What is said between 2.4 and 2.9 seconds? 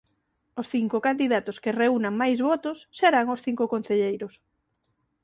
votos